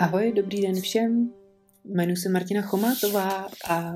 [0.00, 1.30] Ahoj, dobrý den všem.
[1.84, 3.92] Jmenuji se Martina Chomátová a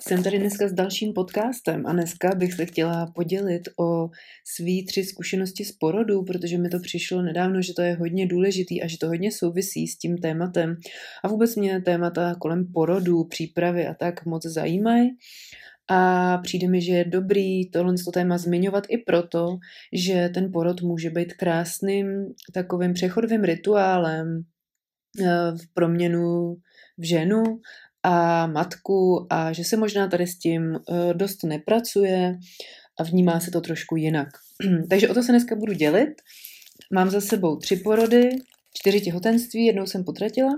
[0.00, 4.10] jsem tady dneska s dalším podcastem a dneska bych se chtěla podělit o
[4.44, 8.82] svý tři zkušenosti z porodu, protože mi to přišlo nedávno, že to je hodně důležitý
[8.82, 10.76] a že to hodně souvisí s tím tématem.
[11.24, 15.10] A vůbec mě témata kolem porodu, přípravy a tak moc zajímají.
[15.88, 19.58] A přijde mi, že je dobrý tohle téma zmiňovat i proto,
[19.92, 22.06] že ten porod může být krásným
[22.52, 24.44] takovým přechodovým rituálem
[25.56, 26.56] v proměnu
[26.98, 27.42] v ženu
[28.02, 32.38] a matku a že se možná tady s tím eh, dost nepracuje
[32.98, 34.28] a vnímá se to trošku jinak.
[34.90, 36.22] Takže o to se dneska budu dělit.
[36.92, 38.30] Mám za sebou tři porody,
[38.74, 40.54] čtyři těhotenství, jednou jsem potratila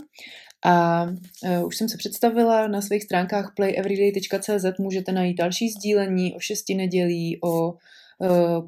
[0.64, 6.40] a uh, už jsem se představila, na svých stránkách playeveryday.cz můžete najít další sdílení o
[6.40, 7.74] šesti nedělí, o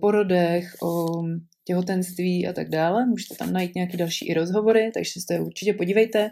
[0.01, 1.23] porodech, o
[1.70, 3.07] těhotenství a tak dále.
[3.07, 6.30] Můžete tam najít nějaké další i rozhovory, takže se to určitě podívejte.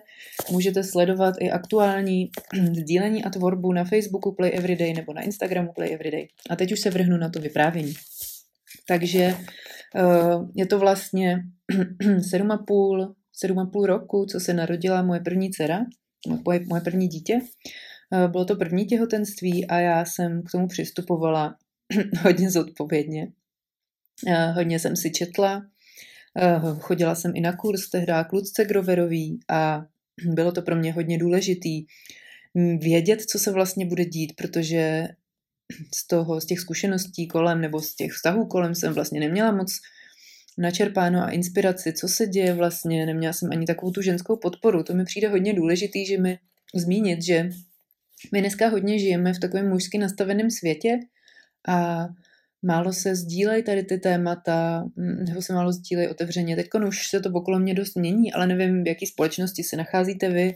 [0.50, 2.30] Můžete sledovat i aktuální
[2.72, 6.28] sdílení a tvorbu na Facebooku Play Everyday nebo na Instagramu Play Everyday.
[6.50, 7.94] A teď už se vrhnu na to vyprávění.
[8.88, 11.42] Takže uh, je to vlastně
[12.02, 13.14] 7,5
[13.44, 15.86] 7,5 roku, co se narodila moje první dcera,
[16.44, 17.40] moje, první dítě.
[18.10, 21.56] Uh, bylo to první těhotenství a já jsem k tomu přistupovala
[22.22, 23.32] hodně zodpovědně.
[24.26, 25.66] Eh, hodně jsem si četla,
[26.42, 29.86] eh, chodila jsem i na kurz tehdy Klucce Groverový a
[30.24, 31.84] bylo to pro mě hodně důležitý
[32.54, 35.08] mm, vědět, co se vlastně bude dít, protože
[35.94, 39.80] z toho, z těch zkušeností kolem nebo z těch vztahů kolem jsem vlastně neměla moc
[40.58, 44.82] načerpáno a inspiraci, co se děje vlastně, neměla jsem ani takovou tu ženskou podporu.
[44.82, 46.38] To mi přijde hodně důležitý, že mi
[46.74, 47.50] zmínit, že
[48.32, 50.98] my dneska hodně žijeme v takovém mužsky nastaveném světě
[51.68, 52.08] a
[52.62, 56.56] málo se sdílejí tady ty témata, mm, nebo se málo sdílejí otevřeně.
[56.56, 60.30] Teď už se to okolo mě dost mění, ale nevím, v jaké společnosti se nacházíte
[60.30, 60.54] vy,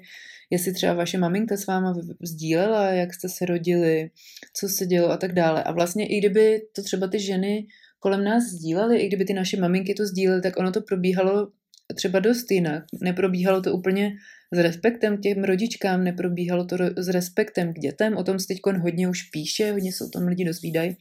[0.51, 4.11] jestli třeba vaše maminka s váma sdílela, jak jste se rodili,
[4.57, 5.63] co se dělo a tak dále.
[5.63, 7.67] A vlastně i kdyby to třeba ty ženy
[7.99, 11.49] kolem nás sdílely, i kdyby ty naše maminky to sdílely, tak ono to probíhalo
[11.95, 12.85] třeba dost jinak.
[13.03, 14.13] Neprobíhalo to úplně
[14.53, 18.59] s respektem k těm rodičkám, neprobíhalo to s respektem k dětem, o tom se teď
[18.81, 20.97] hodně už píše, hodně se o tom lidi dozvídají.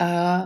[0.00, 0.42] A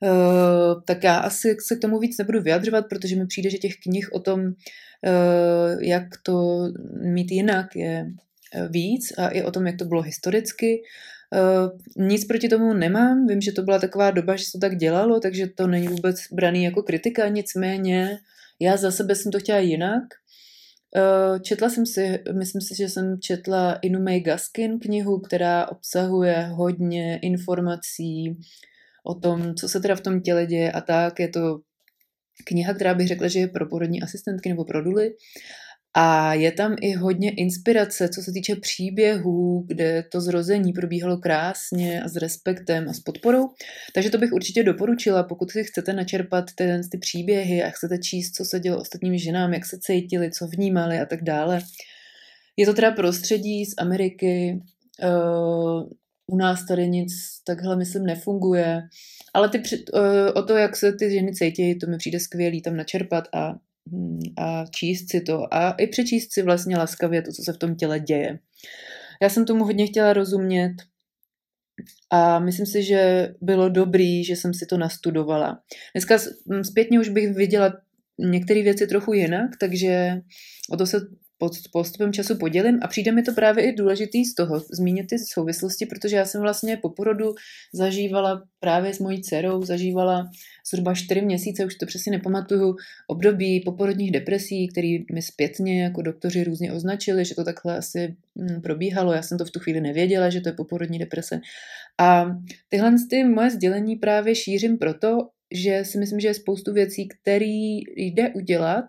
[0.00, 3.74] uh, tak já asi se k tomu víc nebudu vyjadřovat, protože mi přijde, že těch
[3.82, 6.68] knih o tom, uh, jak to
[7.00, 8.06] mít jinak, je
[8.54, 10.82] e, víc a i o tom, jak to bylo historicky.
[11.32, 14.76] Uh, nic proti tomu nemám, vím, že to byla taková doba, že se to tak
[14.76, 18.18] dělalo, takže to není vůbec braný jako kritika, nicméně
[18.60, 20.02] já za sebe jsem to chtěla jinak.
[21.42, 28.38] Četla jsem si, myslím si, že jsem četla Inumei Gaskin knihu, která obsahuje hodně informací
[29.06, 31.20] o tom, co se teda v tom těle děje a tak.
[31.20, 31.58] Je to
[32.44, 35.10] kniha, která bych řekla, že je pro porodní asistentky nebo pro duly.
[35.94, 42.02] A je tam i hodně inspirace, co se týče příběhů, kde to zrození probíhalo krásně
[42.02, 43.48] a s respektem a s podporou.
[43.94, 48.30] Takže to bych určitě doporučila, pokud si chcete načerpat ty, ty příběhy a chcete číst,
[48.30, 51.60] co se dělo ostatním ženám, jak se cítili, co vnímali a tak dále.
[52.56, 54.60] Je to teda prostředí z Ameriky,
[55.04, 55.82] uh,
[56.32, 57.12] u nás tady nic
[57.46, 58.82] takhle, myslím, nefunguje.
[59.34, 60.02] Ale ty, uh,
[60.34, 63.54] o to, jak se ty ženy cítí, to mi přijde skvělý tam načerpat a
[63.92, 67.56] Hmm, a číst si to a i přečíst si vlastně laskavě to, co se v
[67.56, 68.38] tom těle děje.
[69.22, 70.74] Já jsem tomu hodně chtěla rozumět
[72.10, 75.62] a myslím si, že bylo dobrý, že jsem si to nastudovala.
[75.94, 76.18] Dneska
[76.62, 77.72] zpětně už bych viděla
[78.18, 80.20] některé věci trochu jinak, takže
[80.70, 81.00] o to se
[81.38, 85.18] pod postupem času podělím a přijde mi to právě i důležitý z toho zmínit ty
[85.18, 87.34] souvislosti, protože já jsem vlastně po porodu
[87.72, 90.30] zažívala právě s mojí dcerou, zažívala
[90.70, 92.76] zhruba čtyři měsíce, už to přesně nepamatuju,
[93.06, 98.60] období poporodních depresí, který mi zpětně jako doktoři různě označili, že to takhle asi mm,
[98.60, 99.12] probíhalo.
[99.12, 101.40] Já jsem to v tu chvíli nevěděla, že to je poporodní deprese.
[101.98, 102.26] A
[102.68, 107.80] tyhle ty moje sdělení právě šířím proto, že si myslím, že je spoustu věcí, které
[107.96, 108.84] jde udělat,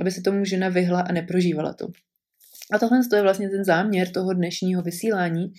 [0.00, 1.88] aby se tomu žena vyhla a neprožívala to.
[2.72, 5.52] A tohle je vlastně ten záměr toho dnešního vysílání,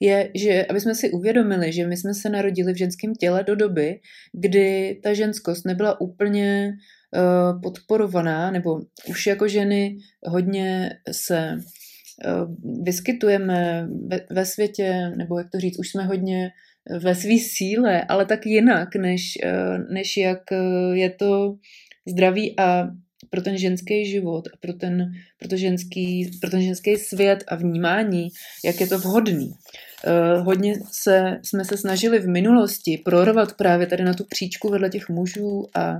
[0.00, 3.56] je, že aby jsme si uvědomili, že my jsme se narodili v ženském těle do
[3.56, 4.00] doby,
[4.32, 6.72] kdy ta ženskost nebyla úplně
[7.16, 9.96] uh, podporovaná, nebo už jako ženy
[10.26, 16.50] hodně se uh, vyskytujeme ve, ve světě, nebo jak to říct, už jsme hodně
[17.00, 20.42] ve své síle, ale tak jinak, než, uh, než jak
[20.92, 21.56] je to
[22.08, 22.88] zdraví a
[23.30, 27.56] pro ten ženský život a pro ten, pro, to ženský, pro ten ženský svět a
[27.56, 28.28] vnímání,
[28.64, 29.50] jak je to vhodný.
[30.06, 34.88] Uh, hodně se, jsme se snažili v minulosti prorovat právě tady na tu příčku vedle
[34.90, 35.94] těch mužů a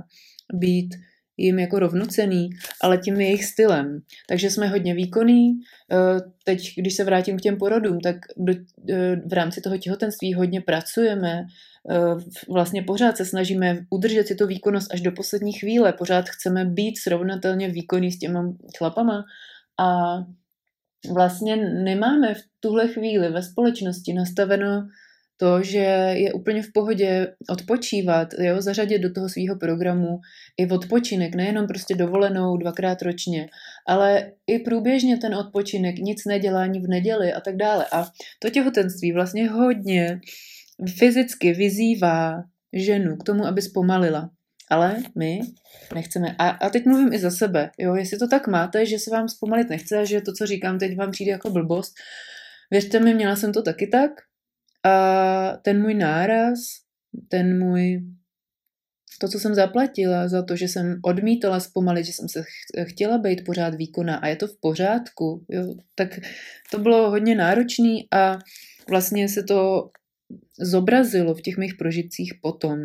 [0.53, 0.95] být
[1.37, 2.49] jim jako rovnocený,
[2.81, 3.99] ale tím jejich stylem.
[4.29, 5.51] Takže jsme hodně výkonní.
[5.91, 8.53] Eh, teď, když se vrátím k těm porodům, tak do,
[8.89, 11.45] eh, v rámci toho těhotenství hodně pracujeme.
[11.91, 12.15] Eh,
[12.49, 15.93] vlastně pořád se snažíme udržet si to výkonnost až do poslední chvíle.
[15.93, 19.23] Pořád chceme být srovnatelně výkonní s těma chlapama
[19.79, 20.17] a
[21.13, 24.87] vlastně nemáme v tuhle chvíli ve společnosti nastaveno
[25.37, 30.19] to, že je úplně v pohodě odpočívat, jo, zařadit do toho svého programu
[30.57, 33.49] i odpočinek, nejenom prostě dovolenou dvakrát ročně,
[33.87, 37.85] ale i průběžně ten odpočinek, nic nedělání v neděli a tak dále.
[37.91, 38.05] A
[38.39, 40.19] to těhotenství vlastně hodně
[40.97, 42.43] fyzicky vyzývá
[42.73, 44.29] ženu k tomu, aby zpomalila.
[44.69, 45.39] Ale my
[45.95, 46.35] nechceme.
[46.39, 47.69] A, a teď mluvím i za sebe.
[47.77, 50.97] Jo, jestli to tak máte, že se vám zpomalit nechce že to, co říkám teď,
[50.97, 51.93] vám přijde jako blbost,
[52.71, 54.11] věřte mi, měla jsem to taky tak.
[54.83, 56.59] A ten můj náraz,
[57.29, 58.01] ten můj
[59.19, 62.43] to, co jsem zaplatila za to, že jsem odmítala zpomalit, že jsem se
[62.83, 66.19] chtěla být pořád výkonná a je to v pořádku, jo, tak
[66.71, 68.37] to bylo hodně náročný a
[68.89, 69.89] vlastně se to
[70.59, 72.79] zobrazilo v těch mých prožitcích potom.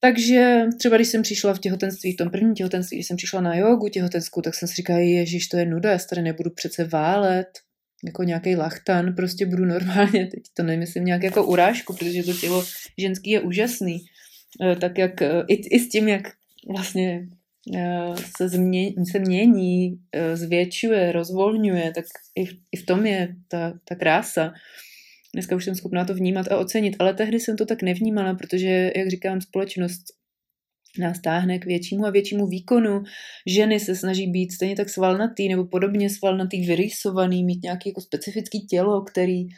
[0.00, 3.56] Takže třeba když jsem přišla v těhotenství, v tom prvním těhotenství, když jsem přišla na
[3.56, 7.48] jogu těhotenskou, tak jsem si říkala, ježiš, to je nuda, já tady nebudu přece válet,
[8.04, 12.64] jako nějaký lachtan, prostě budu normálně, teď to nemyslím nějak jako urážku, protože to tělo
[12.98, 14.04] ženský je úžasný,
[14.62, 16.22] eh, tak jak eh, i, i s tím, jak
[16.68, 17.28] vlastně
[17.76, 19.98] eh, se, změ, se mění,
[20.34, 22.04] zvětšuje, rozvolňuje, tak
[22.38, 24.52] i i v tom je ta, ta krása.
[25.34, 28.92] Dneska už jsem schopná to vnímat a ocenit, ale tehdy jsem to tak nevnímala, protože,
[28.96, 30.02] jak říkám, společnost
[30.98, 33.02] nás táhne k většímu a většímu výkonu.
[33.46, 38.66] Ženy se snaží být stejně tak svalnatý nebo podobně svalnatý, vyrysovaný, mít nějaký jako specifický
[38.66, 39.48] tělo, který,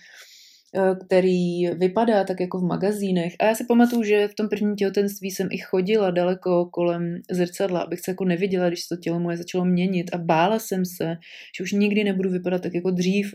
[0.76, 3.34] eh, který vypadá tak jako v magazínech.
[3.40, 7.80] A já si pamatuju, že v tom prvním těhotenství jsem i chodila daleko kolem zrcadla,
[7.80, 11.16] abych se jako neviděla, když to tělo moje začalo měnit a bála jsem se,
[11.58, 13.34] že už nikdy nebudu vypadat tak jako dřív,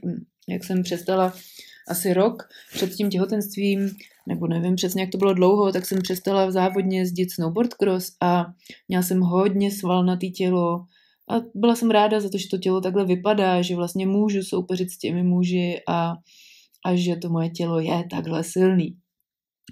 [0.50, 1.34] jak jsem přestala
[1.90, 2.44] asi rok
[2.74, 3.92] před tím těhotenstvím,
[4.28, 8.46] nebo nevím přesně, jak to bylo dlouho, tak jsem přestala závodně jezdit snowboard cross a
[8.88, 10.86] měla jsem hodně svalnatý tělo
[11.30, 14.92] a byla jsem ráda za to, že to tělo takhle vypadá, že vlastně můžu soupeřit
[14.92, 16.14] s těmi muži a,
[16.86, 18.98] a že to moje tělo je takhle silný.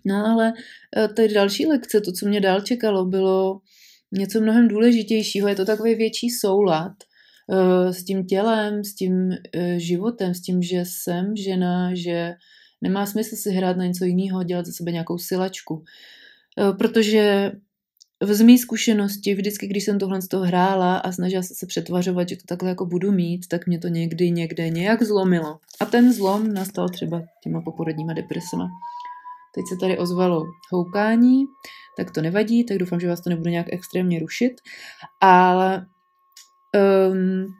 [0.05, 0.53] No ale
[0.97, 3.59] e, ty další lekce, to, co mě dál čekalo, bylo
[4.11, 5.47] něco mnohem důležitějšího.
[5.47, 7.06] Je to takový větší soulad Eh,
[7.91, 12.35] s tím tělem, s tím eh, životem, s tím, že jsem žena, že
[12.81, 15.83] nemá smysl si hrát na něco jiného, dělat za sebe nějakou silačku.
[16.59, 17.51] Eh, protože
[18.21, 22.29] z mý zkušenosti, vždycky, když jsem tohle z toho hrála a snažila se se přetvařovat,
[22.29, 25.59] že to takhle jako budu mít, tak mě to někdy někde nějak zlomilo.
[25.81, 28.67] A ten zlom nastal třeba těma poporodníma depresema.
[29.55, 31.45] Teď se tady ozvalo houkání,
[31.97, 34.53] tak to nevadí, tak doufám, že vás to nebude nějak extrémně rušit.
[35.21, 35.85] Ale
[36.77, 37.53] Um,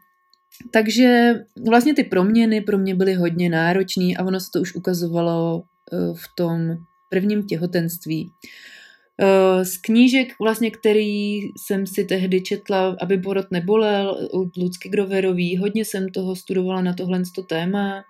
[0.71, 1.33] takže
[1.67, 6.17] vlastně ty proměny pro mě byly hodně náročné a ono se to už ukazovalo uh,
[6.17, 6.77] v tom
[7.09, 8.31] prvním těhotenství.
[9.21, 15.57] Uh, z knížek, vlastně, který jsem si tehdy četla, aby porod nebolel, od Lucky Groverový,
[15.57, 18.03] hodně jsem toho studovala na tohle téma.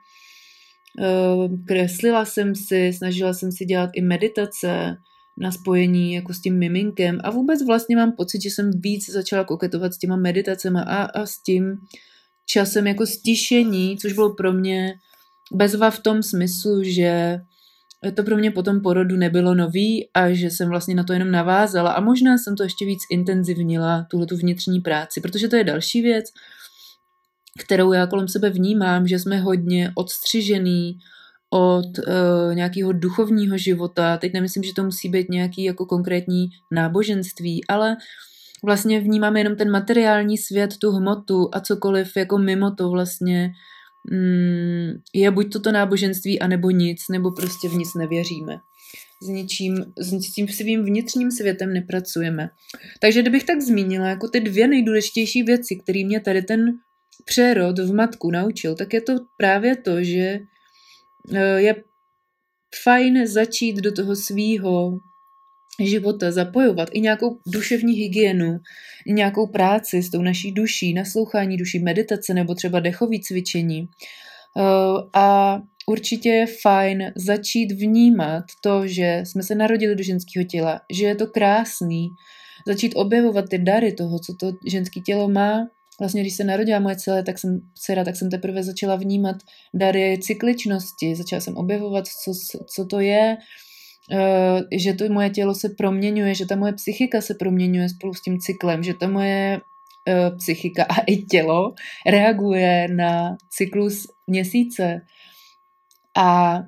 [1.00, 4.98] Uh, kreslila jsem si, snažila jsem si dělat i meditace,
[5.38, 7.20] na spojení jako s tím miminkem.
[7.24, 11.26] A vůbec vlastně mám pocit, že jsem víc začala koketovat s těma meditacemi a, a
[11.26, 11.78] s tím
[12.46, 14.94] časem jako stišení, což bylo pro mě
[15.54, 17.40] bezva v tom smyslu, že
[18.16, 21.92] to pro mě potom porodu nebylo nový a že jsem vlastně na to jenom navázala.
[21.92, 26.02] A možná jsem to ještě víc intenzivnila, tuhle tu vnitřní práci, protože to je další
[26.02, 26.26] věc,
[27.60, 30.98] kterou já kolem sebe vnímám, že jsme hodně odstřižený
[31.50, 34.18] od uh, nějakého duchovního života.
[34.18, 37.98] Teď nemyslím, že to musí být nějaký jako konkrétní náboženství, ale
[38.64, 43.52] vlastně vnímáme jenom ten materiální svět, tu hmotu a cokoliv jako mimo to vlastně
[44.12, 48.58] mm, je buď toto náboženství, anebo nic, nebo prostě v nic nevěříme.
[49.24, 52.50] S ničím, s tím svým vnitřním světem nepracujeme.
[53.00, 56.60] Takže kdybych tak zmínila jako ty dvě nejdůležitější věci, které mě tady ten
[57.26, 60.40] přerod v matku naučil, tak je to právě to, že
[61.58, 61.76] je
[62.84, 65.00] fajn začít do toho svýho
[65.84, 68.60] života zapojovat i nějakou duševní hygienu,
[69.06, 73.88] i nějakou práci s tou naší duší, naslouchání duší, meditace nebo třeba dechový cvičení.
[74.58, 74.62] Eh,
[75.14, 75.58] a
[75.88, 81.16] určitě je fajn začít vnímat to, že jsme se narodili do ženského těla, že je
[81.16, 82.10] to krásný,
[82.68, 85.68] začít objevovat ty dary toho, co to ženské tělo má
[86.00, 89.36] vlastně, když se narodila moje celé, tak jsem, dcera, tak jsem teprve začala vnímat
[89.74, 92.32] dary cykličnosti, začala jsem objevovat, co,
[92.76, 93.38] co to je,
[94.12, 98.22] uh, že to moje tělo se proměňuje, že ta moje psychika se proměňuje spolu s
[98.22, 101.74] tím cyklem, že ta moje uh, psychika a i tělo
[102.06, 105.02] reaguje na cyklus měsíce.
[106.18, 106.60] A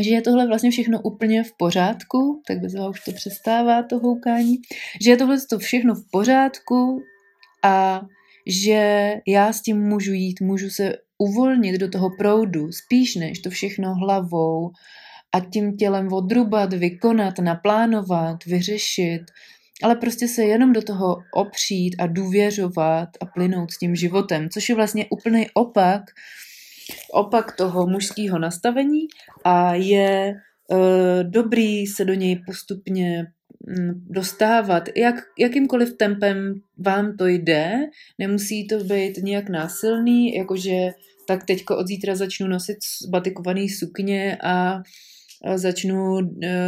[0.00, 4.56] že je tohle vlastně všechno úplně v pořádku, tak bez už to přestává to houkání,
[5.04, 7.02] že je tohle to všechno v pořádku
[7.64, 8.00] a
[8.46, 13.50] že já s tím můžu jít, můžu se uvolnit do toho proudu, spíš než to
[13.50, 14.70] všechno hlavou
[15.34, 19.22] a tím tělem odrubat, vykonat, naplánovat, vyřešit,
[19.82, 24.68] ale prostě se jenom do toho opřít a důvěřovat a plynout s tím životem, což
[24.68, 26.02] je vlastně úplný opak,
[27.12, 29.00] opak toho mužského nastavení
[29.44, 30.34] a je e,
[31.24, 33.26] dobrý se do něj postupně
[34.08, 37.72] dostávat, jak, jakýmkoliv tempem vám to jde,
[38.18, 40.90] nemusí to být nějak násilný, jakože
[41.26, 42.78] tak teďko od zítra začnu nosit
[43.10, 44.82] batikovaný sukně a
[45.54, 46.20] začnu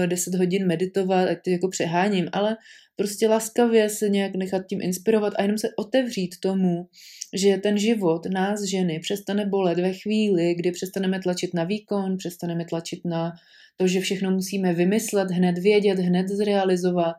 [0.07, 2.57] 10 eh, hodin meditovat, ať to jako přeháním, ale
[2.97, 6.88] prostě laskavě se nějak nechat tím inspirovat a jenom se otevřít tomu,
[7.35, 12.64] že ten život nás ženy přestane bolet ve chvíli, kdy přestaneme tlačit na výkon, přestaneme
[12.64, 13.33] tlačit na
[13.80, 17.16] to, že všechno musíme vymyslet, hned vědět, hned zrealizovat,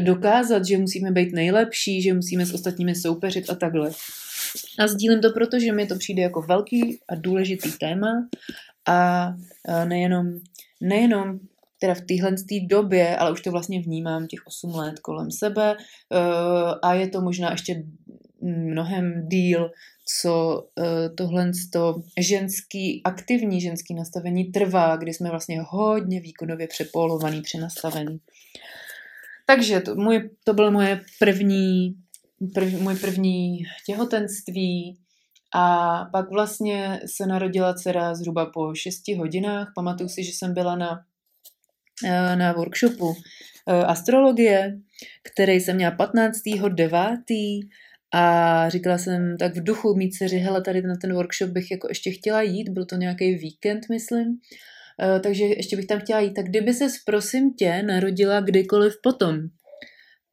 [0.00, 3.90] dokázat, že musíme být nejlepší, že musíme s ostatními soupeřit a takhle.
[4.78, 8.28] A sdílím to proto, že mi to přijde jako velký a důležitý téma
[8.88, 9.28] a
[9.84, 10.26] nejenom,
[10.80, 11.38] nejenom
[11.78, 12.34] teda v téhle
[12.66, 15.76] době, ale už to vlastně vnímám těch 8 let kolem sebe
[16.82, 17.82] a je to možná ještě
[18.42, 19.70] mnohem díl,
[20.20, 20.64] co
[21.16, 28.20] tohle to ženský, aktivní ženský nastavení trvá, kdy jsme vlastně hodně výkonově přepolovaný, přenastavený.
[29.46, 31.94] Takže to, můj, to byl moje první,
[32.54, 34.98] prv, můj první těhotenství,
[35.54, 39.72] a pak vlastně se narodila dcera zhruba po 6 hodinách.
[39.74, 41.04] Pamatuju si, že jsem byla na,
[42.04, 43.14] eh, na workshopu
[43.68, 44.78] eh, astrologie,
[45.22, 47.68] který jsem měla 15.9.
[48.14, 51.88] A říkala jsem tak v duchu mít dceři, hele, tady na ten workshop bych jako
[51.88, 54.38] ještě chtěla jít, byl to nějaký víkend, myslím.
[55.02, 56.34] Eh, takže ještě bych tam chtěla jít.
[56.34, 59.36] Tak kdyby se prosím tě narodila kdykoliv potom.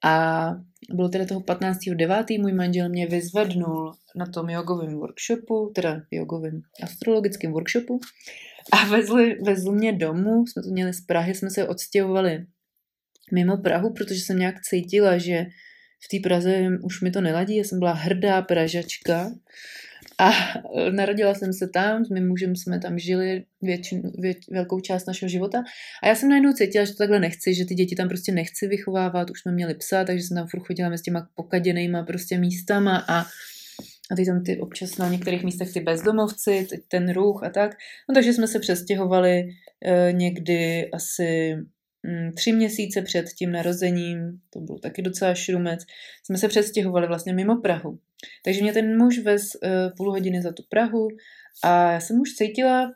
[0.04, 0.50] A
[0.94, 2.42] bylo teda toho 15.9.
[2.42, 8.00] můj manžel mě vyzvednul na tom jogovém workshopu, teda jogovém astrologickém workshopu
[8.72, 12.46] a vezli, vezl mě domů, jsme to měli z Prahy, jsme se odstěhovali
[13.34, 15.46] mimo Prahu, protože jsem nějak cítila, že
[16.00, 19.32] v té Praze už mi to neladí, já jsem byla hrdá pražačka
[20.20, 20.32] a
[20.92, 25.30] narodila jsem se tam, s mým mužem jsme tam žili většinu, vět, velkou část našeho
[25.30, 25.64] života.
[26.04, 28.68] A já jsem najednou cítila, že to takhle nechci, že ty děti tam prostě nechci
[28.68, 33.06] vychovávat, už jsme měli psa, takže jsem tam furt chodila s těma pokaděnýma prostě místama
[33.08, 33.26] a
[34.12, 37.72] a ty tam ty občas na některých místech ty bezdomovci, ten ruch a tak.
[38.10, 39.44] No takže jsme se přestěhovali
[39.86, 41.56] e, někdy asi
[42.36, 45.80] tři měsíce před tím narozením, to byl taky docela šrumec,
[46.24, 48.00] jsme se přestěhovali vlastně mimo Prahu.
[48.46, 51.08] Takže mě ten muž vez uh, půl hodiny za tu Prahu
[51.64, 52.94] a já jsem už cítila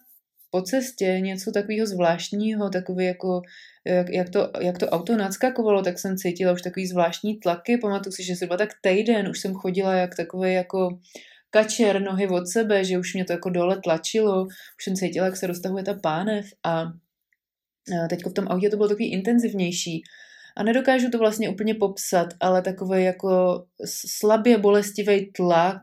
[0.51, 3.41] po cestě něco takového zvláštního, takový jako,
[3.85, 7.77] jak, jak, to, jak to auto nadskakovalo, tak jsem cítila už takový zvláštní tlaky.
[7.77, 10.99] Pamatuju si, že zhruba tak týden už jsem chodila jak takový jako
[11.49, 15.37] kačer nohy od sebe, že už mě to jako dole tlačilo, už jsem cítila, jak
[15.37, 16.85] se roztahuje ta pánev a
[18.09, 20.03] teď v tom autě to bylo takový intenzivnější
[20.57, 23.63] a nedokážu to vlastně úplně popsat, ale takový jako
[24.19, 25.81] slabě bolestivý tlak,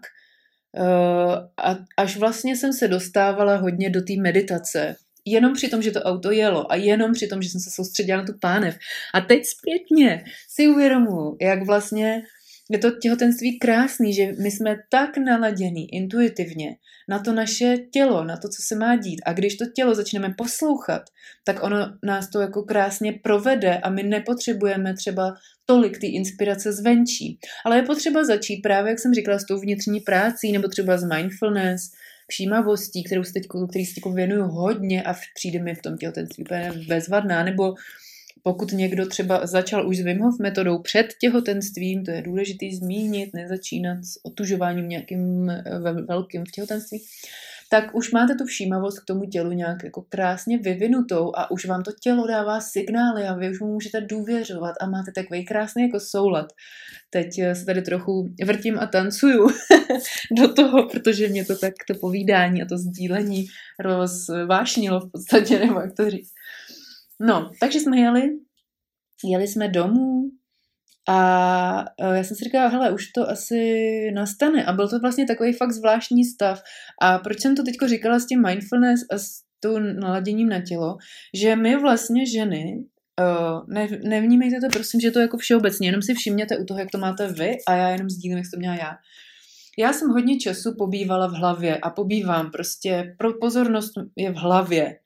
[0.78, 4.96] uh, a až vlastně jsem se dostávala hodně do té meditace.
[5.24, 8.18] Jenom při tom, že to auto jelo a jenom při tom, že jsem se soustředila
[8.18, 8.78] na tu pánev.
[9.14, 12.22] A teď zpětně si uvědomuji, jak vlastně
[12.70, 16.76] je to těhotenství krásný, že my jsme tak naladění intuitivně
[17.08, 19.20] na to naše tělo, na to, co se má dít.
[19.26, 21.02] A když to tělo začneme poslouchat,
[21.44, 25.34] tak ono nás to jako krásně provede a my nepotřebujeme třeba
[25.66, 27.38] tolik ty inspirace zvenčí.
[27.64, 31.04] Ale je potřeba začít právě, jak jsem říkala, s tou vnitřní prácí nebo třeba s
[31.04, 31.82] mindfulness,
[32.30, 36.44] všímavostí, kterou se teď, který se teď věnuju hodně a přijde mi v tom těhotenství
[36.44, 37.74] úplně bezvadná, nebo
[38.48, 43.30] pokud někdo třeba začal už s Wim Hof metodou před těhotenstvím, to je důležité zmínit,
[43.34, 45.62] nezačínat s otužováním nějakým eh,
[46.08, 46.98] velkým v těhotenství,
[47.70, 51.82] tak už máte tu všímavost k tomu tělu nějak jako krásně vyvinutou a už vám
[51.82, 56.00] to tělo dává signály a vy už mu můžete důvěřovat a máte takový krásný jako
[56.00, 56.46] soulad.
[57.10, 59.48] Teď eh, se tady trochu vrtím a tancuju
[60.38, 63.46] do toho, protože mě to tak to povídání a to sdílení
[63.80, 66.37] rozvášnilo v podstatě, nebo jak to říct.
[67.20, 68.22] No, takže jsme jeli,
[69.24, 70.30] jeli jsme domů
[71.08, 73.62] a e, já jsem si říkala, hele, už to asi
[74.14, 74.64] nastane.
[74.64, 76.62] A byl to vlastně takový fakt zvláštní stav.
[77.02, 80.96] A proč jsem to teďko říkala s tím mindfulness a s tu naladěním na tělo,
[81.34, 82.84] že my vlastně ženy,
[83.20, 86.80] uh, ne, nevnímejte to prosím, že to je jako všeobecně, jenom si všimněte u toho,
[86.80, 88.96] jak to máte vy a já jenom sdílím, jak to měla já.
[89.78, 94.98] Já jsem hodně času pobývala v hlavě a pobývám prostě, pro pozornost je v hlavě.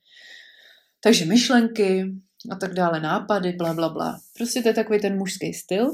[1.04, 2.12] Takže myšlenky
[2.50, 4.20] a tak dále, nápady, bla, bla, bla.
[4.38, 5.90] Prostě to je takový ten mužský styl.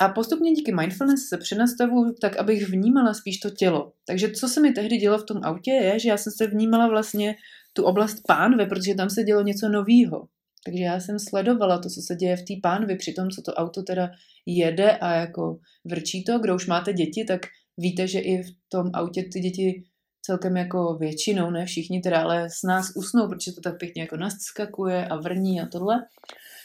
[0.00, 3.92] A postupně díky mindfulness se přenastavu tak, abych vnímala spíš to tělo.
[4.06, 6.88] Takže co se mi tehdy dělo v tom autě je, že já jsem se vnímala
[6.88, 7.36] vlastně
[7.72, 10.28] tu oblast pánve, protože tam se dělo něco novýho.
[10.64, 13.54] Takže já jsem sledovala to, co se děje v té pánvi, při tom, co to
[13.54, 14.10] auto teda
[14.46, 16.38] jede a jako vrčí to.
[16.38, 17.40] Kdo už máte děti, tak
[17.78, 19.84] víte, že i v tom autě ty děti
[20.28, 24.16] celkem jako většinou, ne všichni teda, ale s nás usnou, protože to tak pěkně jako
[24.16, 26.06] naskakuje a vrní a tohle.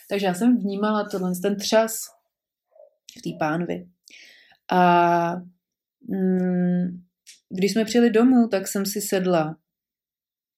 [0.10, 1.96] Takže já jsem vnímala tohle, ten třas
[3.20, 3.88] v té pánvi.
[4.72, 5.36] A
[6.10, 7.04] mm,
[7.50, 9.56] když jsme přijeli domů, tak jsem si sedla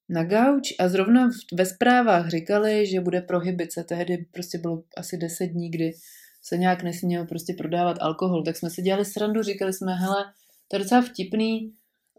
[0.09, 3.83] na gauč a zrovna ve zprávách říkali, že bude prohybice.
[3.83, 5.93] Tehdy prostě bylo asi deset dní, kdy
[6.41, 8.43] se nějak nesměl prostě prodávat alkohol.
[8.43, 10.25] Tak jsme si dělali srandu, říkali jsme, hele,
[10.67, 11.74] to je docela vtipný,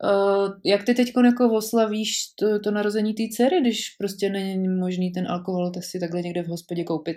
[0.05, 5.12] Uh, jak ty teď jako oslavíš to, to narození té dcery, když prostě není možný
[5.12, 7.17] ten alkohol tak si takhle někde v hospodě koupit.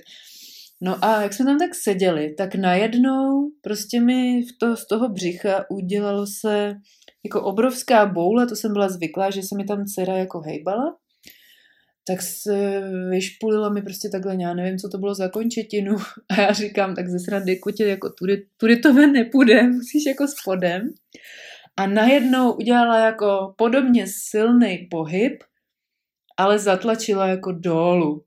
[0.82, 5.10] No a jak jsme tam tak seděli, tak najednou prostě mi v to, z toho
[5.10, 6.76] břicha udělalo se
[7.24, 10.98] jako obrovská boule, to jsem byla zvyklá, že se mi tam dcera jako hejbala,
[12.08, 15.98] tak se vyšpulila mi prostě takhle, já nevím, co to bylo za končetinu
[16.30, 20.28] a já říkám, tak ze srandy kutě, jako tudy, tudy to ven nepůjde, musíš jako
[20.28, 20.94] spodem.
[21.80, 25.44] A najednou udělala jako podobně silný pohyb,
[26.38, 28.24] ale zatlačila jako dolů.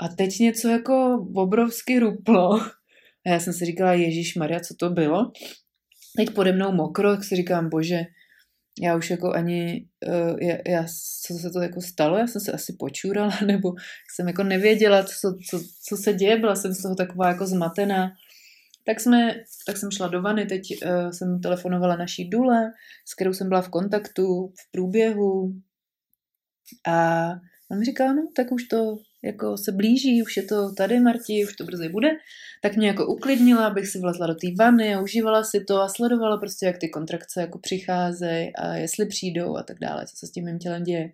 [0.00, 2.60] A teď něco jako obrovsky ruplo.
[3.26, 5.32] A já jsem si říkala, Ježíš Maria, co to bylo?
[6.16, 8.00] Teď pode mnou mokro, tak si říkám, bože,
[8.80, 10.84] já už jako ani, uh, já, já,
[11.26, 13.72] co se to jako stalo, já jsem se asi počurala, nebo
[14.14, 18.12] jsem jako nevěděla, co, co, co se děje, byla jsem z toho taková jako zmatená.
[18.88, 19.34] Tak, jsme,
[19.66, 22.72] tak jsem šla do vany, teď uh, jsem telefonovala naší Dule,
[23.06, 25.52] s kterou jsem byla v kontaktu v průběhu
[26.88, 27.28] a
[27.70, 31.44] on mi říká, no tak už to jako se blíží, už je to tady, Marti,
[31.44, 32.08] už to brzy bude,
[32.62, 35.88] tak mě jako uklidnila, abych si vlezla do té vany a užívala si to a
[35.88, 40.26] sledovala prostě, jak ty kontrakce jako přicházejí a jestli přijdou a tak dále, co se
[40.26, 41.12] s tím mým tělem děje.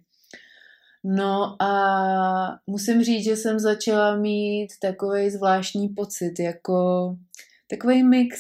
[1.04, 7.08] No a musím říct, že jsem začala mít takový zvláštní pocit, jako
[7.70, 8.38] takový mix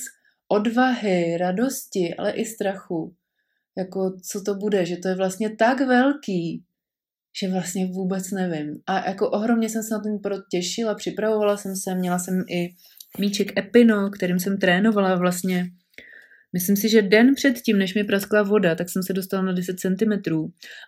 [0.48, 3.14] odvahy, radosti, ale i strachu.
[3.78, 6.64] Jako co to bude, že to je vlastně tak velký,
[7.40, 8.80] že vlastně vůbec nevím.
[8.86, 12.68] A jako ohromně jsem se na ten porod těšila, připravovala jsem se, měla jsem i
[13.18, 15.66] míček Epino, kterým jsem trénovala vlastně.
[16.52, 19.80] Myslím si, že den předtím, než mi praskla voda, tak jsem se dostala na 10
[19.80, 20.12] cm.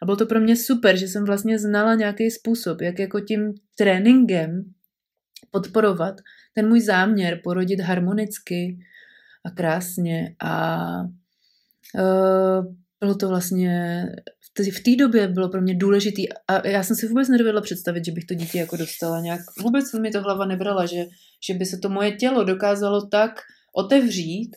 [0.03, 3.55] A bylo to pro mě super, že jsem vlastně znala nějaký způsob, jak jako tím
[3.79, 4.65] tréninkem
[5.57, 6.21] podporovat
[6.55, 8.79] ten můj záměr porodit harmonicky
[9.45, 10.35] a krásně.
[10.43, 10.89] A
[11.95, 14.03] uh, bylo to vlastně
[14.59, 18.13] v té době bylo pro mě důležitý a já jsem si vůbec nedovedla představit, že
[18.13, 19.41] bych to dítě jako dostala nějak.
[19.63, 21.05] Vůbec mi to hlava nebrala, že,
[21.49, 23.31] že by se to moje tělo dokázalo tak
[23.77, 24.57] otevřít,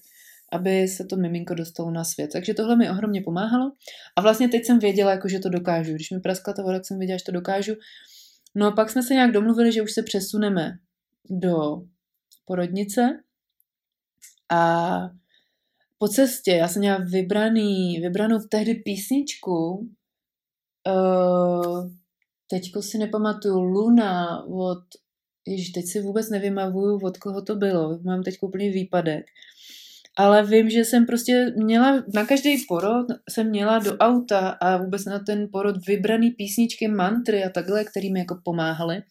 [0.51, 2.29] aby se to miminko dostalo na svět.
[2.33, 3.71] Takže tohle mi ohromně pomáhalo.
[4.15, 5.93] A vlastně teď jsem věděla, jako, že to dokážu.
[5.93, 7.73] Když mi praskla ta voda, jsem věděla, že to dokážu.
[8.55, 10.71] No a pak jsme se nějak domluvili, že už se přesuneme
[11.29, 11.81] do
[12.45, 13.23] porodnice
[14.51, 14.99] a
[15.97, 19.89] po cestě, já jsem měla vybraný, vybranou tehdy písničku,
[20.87, 21.91] uh,
[22.47, 24.83] teďko si nepamatuju, Luna od,
[25.47, 29.25] ježiš, teď si vůbec nevymavuju, od koho to bylo, mám teď úplně výpadek.
[30.19, 35.05] Ale vím, že jsem prostě měla, na každý porod jsem měla do auta a vůbec
[35.05, 39.01] na ten porod vybraný písničky, mantry a takhle, který mi jako pomáhaly.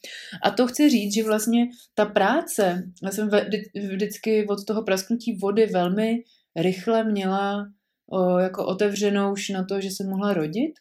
[0.44, 3.30] A to chci říct, že vlastně ta práce, já jsem
[3.74, 6.16] vždycky od toho prasknutí vody velmi
[6.56, 7.66] rychle měla
[8.12, 10.72] o, jako otevřenou už na to, že jsem mohla rodit.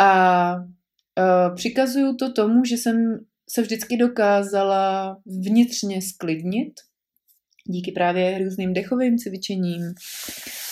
[0.00, 3.18] A o, přikazuju to tomu, že jsem
[3.50, 6.72] se vždycky dokázala vnitřně sklidnit,
[7.64, 9.82] díky právě různým dechovým cvičením,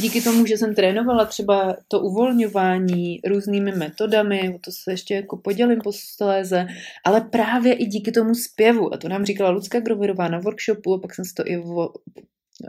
[0.00, 5.36] díky tomu, že jsem trénovala třeba to uvolňování různými metodami, o to se ještě jako
[5.36, 6.66] podělím posléze,
[7.04, 10.98] ale právě i díky tomu zpěvu, a to nám říkala Lucka Groverová na workshopu, a
[10.98, 11.62] pak jsem si to i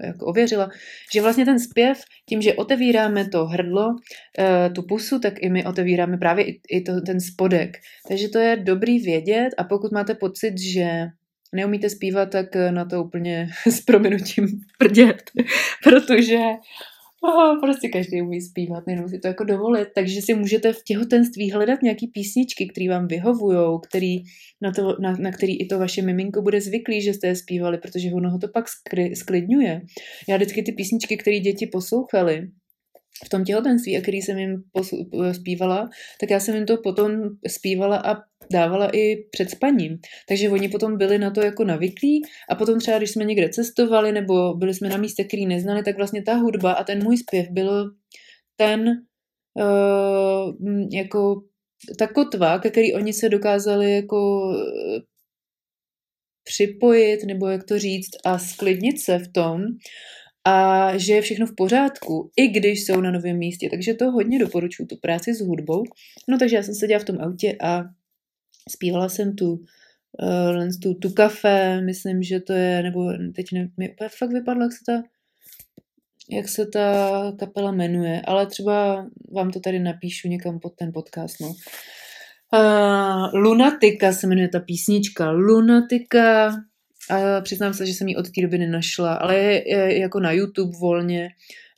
[0.03, 0.69] jako ověřila,
[1.13, 3.95] že vlastně ten zpěv, tím, že otevíráme to hrdlo,
[4.39, 7.77] eh, tu pusu, tak i my otevíráme právě i to, ten spodek.
[8.07, 11.07] Takže to je dobrý vědět a pokud máte pocit, že
[11.55, 15.31] neumíte zpívat, tak na to úplně s prominutím prdět,
[15.83, 16.39] protože
[17.23, 19.87] Oh, prostě každý umí zpívat, jenom si to jako dovolit.
[19.95, 24.23] Takže si můžete v těhotenství hledat nějaký písničky, které vám vyhovují, který,
[24.61, 27.77] na, to, na, na který i to vaše miminko bude zvyklý, že jste je zpívali,
[27.77, 29.81] protože ono ho to pak skry, sklidňuje.
[30.29, 32.47] Já vždycky ty písničky, které děti poslouchaly,
[33.25, 34.63] v tom těhotenství, a který jsem jim
[35.31, 37.11] zpívala, tak já jsem jim to potom
[37.47, 39.97] zpívala a dávala i před spaním.
[40.27, 44.11] Takže oni potom byli na to jako navyklí a potom třeba, když jsme někde cestovali
[44.11, 47.47] nebo byli jsme na místě, který neznali, tak vlastně ta hudba a ten můj zpěv
[47.49, 47.91] byl
[48.55, 48.89] ten
[49.53, 50.55] uh,
[50.93, 51.41] jako
[51.99, 54.51] ta kotva, ke který oni se dokázali jako
[56.43, 59.61] připojit, nebo jak to říct, a sklidnit se v tom,
[60.45, 63.69] a že je všechno v pořádku, i když jsou na novém místě.
[63.69, 65.83] Takže to hodně doporučuji, tu práci s hudbou.
[66.27, 67.83] No takže já jsem seděla v tom autě a
[68.69, 73.91] zpívala jsem tu, uh, tu, tu kafe, myslím, že to je, nebo teď ne, mi
[73.91, 75.03] úplně fakt vypadlo, jak se ta
[76.31, 81.35] jak se ta kapela jmenuje, ale třeba vám to tady napíšu někam pod ten podcast,
[81.41, 81.53] no.
[82.53, 85.31] Uh, Lunatika se jmenuje ta písnička.
[85.31, 86.51] Lunatika,
[87.09, 90.31] a přiznám se, že jsem ji od té doby nenašla, ale je, je jako na
[90.31, 91.29] YouTube volně,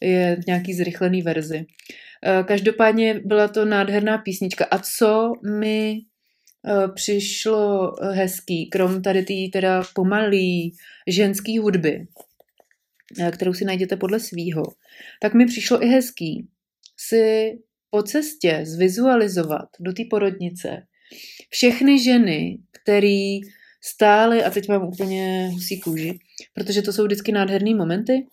[0.02, 1.58] je nějaký zrychlený verzi.
[1.58, 4.66] Uh, každopádně byla to nádherná písnička.
[4.72, 6.02] A co mi
[6.94, 10.76] přišlo hezký, krom tady té teda pomalý
[11.08, 12.08] ženský hudby,
[13.20, 14.64] uh, kterou si najděte podle svýho,
[15.22, 16.48] tak mi přišlo i hezký
[16.98, 17.52] si
[17.90, 20.88] po cestě zvizualizovat do té porodnice
[21.50, 23.40] všechny ženy, který
[23.82, 26.20] stály, a teď mám úplně husí kůži,
[26.54, 28.26] protože to jsou vždycky nádherné momenty,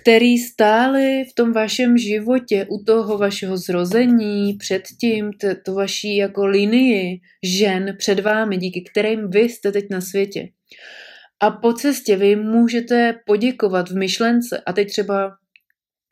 [0.00, 6.46] který stály v tom vašem životě, u toho vašeho zrození, předtím, to, to vaší jako
[6.46, 10.48] linii žen před vámi, díky kterým vy jste teď na světě.
[11.40, 15.30] A po cestě vy můžete poděkovat v myšlence, a teď třeba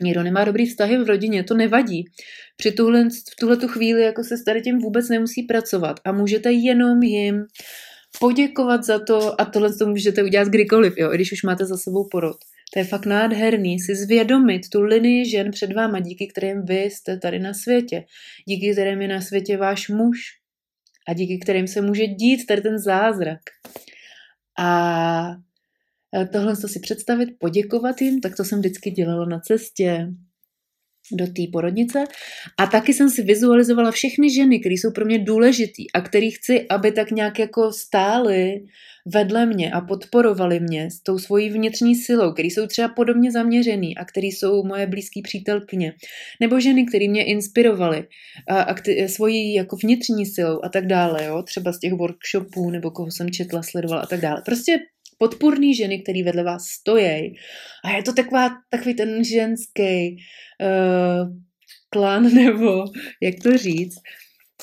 [0.03, 2.05] někdo nemá dobrý vztahy v rodině, to nevadí.
[2.57, 6.13] Při tuhle, v tuhle tu chvíli jako se s tady tím vůbec nemusí pracovat a
[6.13, 7.45] můžete jenom jim
[8.21, 11.77] poděkovat za to a tohle to můžete udělat kdykoliv, jo, i když už máte za
[11.77, 12.37] sebou porod.
[12.73, 17.19] To je fakt nádherný si zvědomit tu linii žen před váma, díky kterým vy jste
[17.19, 18.05] tady na světě,
[18.45, 20.19] díky kterým je na světě váš muž.
[21.09, 23.41] A díky kterým se může dít tady ten zázrak.
[24.59, 25.37] A
[26.33, 30.09] tohle to si představit, poděkovat jim, tak to jsem vždycky dělala na cestě
[31.13, 32.05] do té porodnice.
[32.59, 36.69] A taky jsem si vizualizovala všechny ženy, které jsou pro mě důležitý a který chci,
[36.69, 38.61] aby tak nějak jako stály
[39.07, 43.97] vedle mě a podporovali mě s tou svojí vnitřní silou, který jsou třeba podobně zaměřený
[43.97, 45.95] a který jsou moje blízké přítelkyně.
[46.41, 48.05] Nebo ženy, které mě inspirovaly
[48.49, 51.43] a, a kte- svojí jako vnitřní silou a tak dále, jo?
[51.43, 54.43] třeba z těch workshopů nebo koho jsem četla, sledovala a tak dále.
[54.45, 54.79] Prostě
[55.19, 57.35] podpůrný ženy, který vedle vás stojí.
[57.85, 60.17] A je to taková, takový ten ženský
[60.63, 61.29] uh,
[61.91, 62.85] klan, nebo
[63.23, 63.97] jak to říct.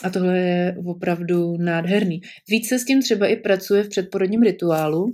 [0.04, 2.22] A tohle je opravdu nádherný.
[2.50, 5.06] Víc se s tím třeba i pracuje v předporodním rituálu,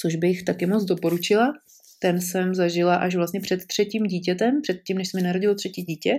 [0.00, 1.52] což bych taky moc doporučila.
[1.98, 5.82] Ten jsem zažila až vlastně před třetím dítětem, před tím, než se mi narodilo třetí
[5.82, 6.18] dítě,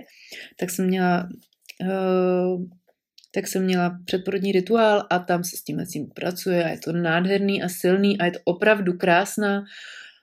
[0.60, 1.28] tak jsem měla
[1.82, 2.64] uh,
[3.34, 6.92] tak jsem měla předporodní rituál a tam se s tím, tím pracuje a je to
[6.92, 9.64] nádherný a silný a je to opravdu krásná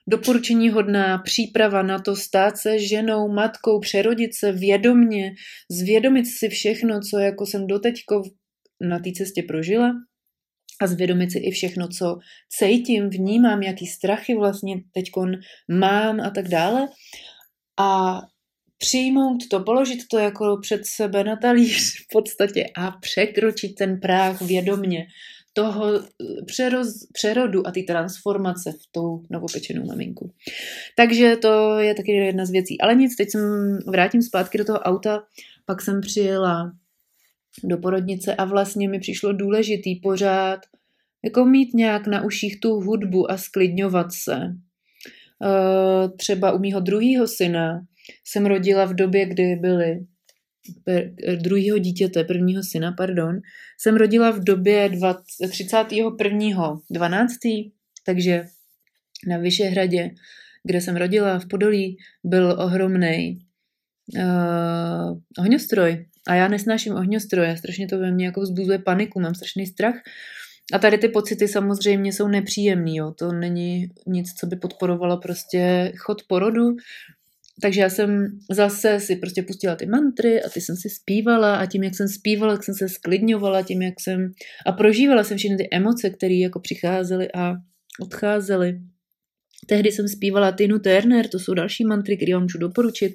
[0.08, 5.34] doporučení hodná příprava na to stát se ženou, matkou, přerodit se vědomně,
[5.71, 8.24] zvědomit si všechno, co jako jsem doteďko
[8.82, 9.93] na té cestě prožila
[10.82, 12.17] a zvědomit si i všechno, co
[12.50, 15.32] cítím, vnímám, jaký strachy vlastně teďkon
[15.67, 16.88] mám a tak dále.
[17.80, 18.21] A
[18.82, 24.41] přijmout to, položit to jako před sebe na talíř v podstatě a překročit ten práh
[24.41, 25.08] vědomně
[25.54, 30.34] toho eh, přeroz, přerodu a ty transformace v tou novopečenou maminku.
[30.98, 32.82] Takže to je taky jedna z věcí.
[32.82, 33.41] Ale nic, teď jsem
[33.88, 35.24] vrátím zpátky do toho auta,
[35.65, 36.72] pak jsem přijela
[37.63, 40.60] do porodnice a vlastně mi přišlo důležitý pořád
[41.24, 44.36] jako mít nějak na uších tu hudbu a sklidňovat se.
[45.44, 47.82] Eh, třeba u mýho druhého syna
[48.26, 50.00] jsem rodila v době, kdy byly
[51.41, 53.39] druhého dítěte, prvního syna, pardon,
[53.80, 57.71] jsem rodila v době 31.12.,
[58.06, 58.45] takže
[59.28, 60.12] na Vyšehradě,
[60.63, 63.39] kde jsem rodila v Podolí, byl ohromný
[64.17, 66.06] uh, ohňostroj.
[66.28, 69.95] A já nesnáším ohňostroje, strašně to ve mně jako vzbuzuje paniku, mám strašný strach.
[70.74, 73.12] A tady ty pocity samozřejmě jsou nepříjemný, jo.
[73.12, 76.76] to není nic, co by podporovalo prostě chod porodu,
[77.62, 81.65] takže já jsem zase si prostě pustila ty mantry a ty jsem si zpívala a
[81.65, 84.32] tím, jak jsem zpívala, tak jsem se sklidňovala, tím, jak jsem
[84.65, 87.54] a prožívala jsem všechny ty emoce, které jako přicházely a
[88.02, 88.80] odcházely.
[89.67, 93.13] Tehdy jsem zpívala Tinu Turner, to jsou další mantry, které vám můžu doporučit.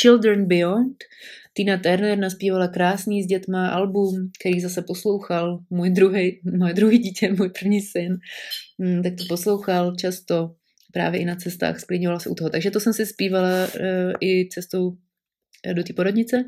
[0.00, 0.96] Children Beyond.
[1.54, 7.32] Tina Turner naspívala krásný s dětma album, který zase poslouchal můj druhý, moje druhý dítě,
[7.32, 8.18] můj první syn.
[8.80, 10.54] Hmm, tak to poslouchal často
[10.92, 12.50] právě i na cestách, sklidňovala se u toho.
[12.50, 14.96] Takže to jsem si zpívala uh, i cestou
[15.66, 16.44] eh, do té porodnice.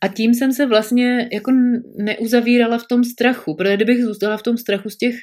[0.00, 1.52] A tím jsem se vlastně jako
[1.96, 5.14] neuzavírala v tom strachu, protože kdybych zůstala v tom strachu z těch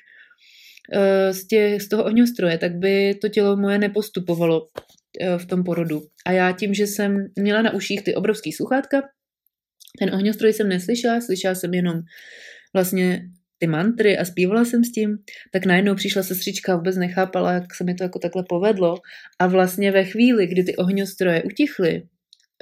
[0.94, 4.68] Eh, z, tě, z toho ohňostroje, tak by to tělo moje nepostupovalo
[5.22, 6.02] eh, v tom porodu.
[6.26, 9.02] A já tím, že jsem měla na uších ty obrovský sluchátka,
[10.00, 11.96] ten ohňostroj jsem neslyšela, slyšela jsem jenom
[12.74, 13.22] vlastně
[13.58, 15.18] ty mantry a zpívala jsem s tím,
[15.52, 18.96] tak najednou přišla sestřička, vůbec nechápala, jak se mi to jako takhle povedlo.
[19.40, 22.04] A vlastně ve chvíli, kdy ty ohňostroje utichly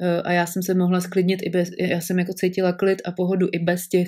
[0.01, 3.11] eh, a já jsem se mohla sklidnit i bez, já jsem jako cítila klid a
[3.11, 4.07] pohodu i bez těch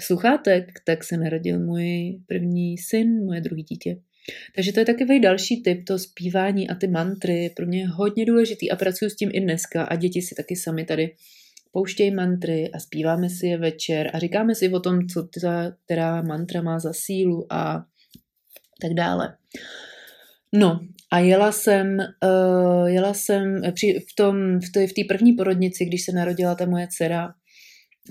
[0.00, 3.96] sluchátek, tak se narodil můj první syn, moje druhé dítě.
[4.54, 8.70] Takže to je takový další typ, to zpívání a ty mantry pro mě hodně důležitý
[8.70, 11.10] a pracuji s tím i dneska a děti si taky sami tady
[11.76, 16.22] pouštějí mantry a zpíváme si je večer a říkáme si o tom, co ta, která
[16.22, 17.84] mantra má za sílu a
[18.80, 19.36] tak dále.
[20.52, 20.80] No
[21.12, 26.12] a jela jsem, uh, jela jsem při, v té v v první porodnici, když se
[26.12, 27.34] narodila ta moje dcera,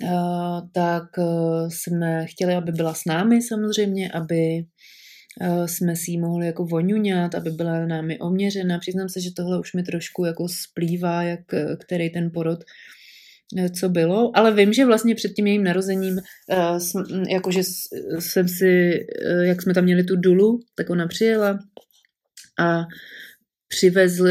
[0.03, 4.65] Eh, tak eh, jsme chtěli, aby byla s námi samozřejmě, aby
[5.41, 8.79] eh, jsme si ji mohli jako voňuňat, aby byla námi oměřena.
[8.79, 11.39] Přiznám se, že tohle už mi trošku jako splývá, jak
[11.79, 12.59] který ten porod
[13.79, 16.19] co bylo, ale vím, že vlastně před tím jejím narozením,
[17.29, 17.61] jakože
[18.19, 18.99] jsem si,
[19.41, 21.59] jak jsme tam měli tu dulu, tak ona přijela
[22.59, 22.81] a
[23.67, 24.27] přivezl,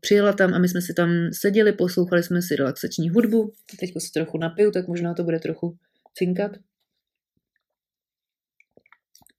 [0.00, 3.52] přijela tam a my jsme si tam seděli, poslouchali jsme si relaxační hudbu.
[3.80, 5.76] Teď se trochu napiju, tak možná to bude trochu
[6.14, 6.52] cinkat.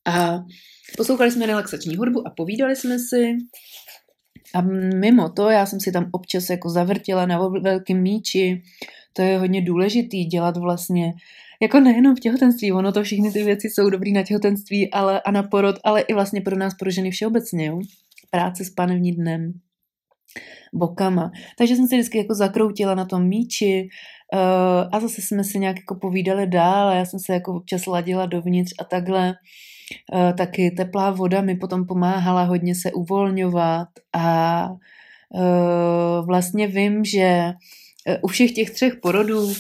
[0.06, 0.40] A
[0.98, 3.32] poslouchali jsme relaxační hudbu a povídali jsme si.
[4.56, 4.62] A
[5.00, 8.62] mimo to, já jsem si tam občas jako zavrtila na velkém míči.
[9.14, 11.14] To je hodně důležitý dělat vlastně
[11.62, 15.32] jako nejenom v těhotenství, ono to všechny ty věci jsou dobrý na těhotenství ale, a
[15.32, 17.66] na porod, ale i vlastně pro nás, pro ženy všeobecně.
[17.66, 17.82] Jo?
[18.32, 19.54] práce s panevní dnem
[20.74, 21.32] bokama.
[21.58, 23.90] Takže jsem se vždycky jako zakroutila na tom míči
[24.34, 27.86] uh, a zase jsme se nějak jako povídali dál a já jsem se jako občas
[27.86, 29.34] ladila dovnitř a takhle.
[30.14, 37.54] Uh, taky teplá voda mi potom pomáhala hodně se uvolňovat a uh, vlastně vím, že
[38.22, 39.54] u všech těch třech porodů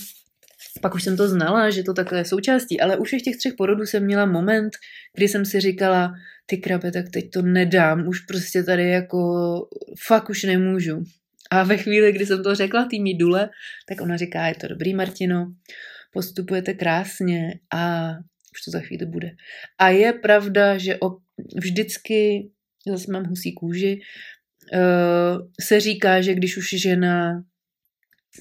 [0.82, 3.54] pak už jsem to znala, že to takhle je součástí, ale u všech těch třech
[3.58, 4.74] porodů jsem měla moment,
[5.16, 6.14] kdy jsem si říkala,
[6.46, 9.20] ty krabe, tak teď to nedám, už prostě tady jako
[10.08, 11.04] fakt už nemůžu.
[11.52, 13.50] A ve chvíli, kdy jsem to řekla tým Dule,
[13.88, 15.46] tak ona říká, je to dobrý, Martino,
[16.14, 18.12] postupujete krásně a
[18.52, 19.32] už to za chvíli bude.
[19.78, 21.18] A je pravda, že o,
[21.56, 22.50] vždycky,
[22.88, 24.00] zase mám husí kůži,
[24.74, 27.44] uh, se říká, že když už žena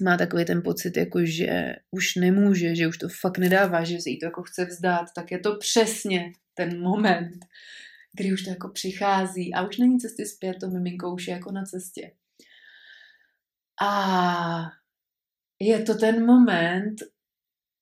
[0.03, 4.11] má takový ten pocit, jako že už nemůže, že už to fakt nedává, že si
[4.11, 7.39] jí to jako chce vzdát, tak je to přesně ten moment,
[8.17, 11.53] kdy už to jako přichází a už není cesty zpět, to miminko už je jako
[11.53, 12.13] na cestě.
[13.83, 14.71] A
[15.61, 16.95] je to ten moment,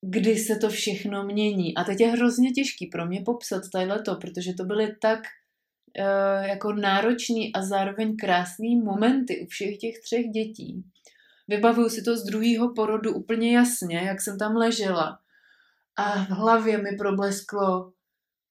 [0.00, 1.74] kdy se to všechno mění.
[1.74, 3.62] A teď je hrozně těžký pro mě popsat
[4.04, 10.00] to, protože to byly tak uh, jako náročný a zároveň krásný momenty u všech těch
[10.04, 10.84] třech dětí.
[11.48, 15.18] Vybavuju si to z druhého porodu úplně jasně, jak jsem tam ležela.
[15.96, 17.92] A v hlavě mi problesklo,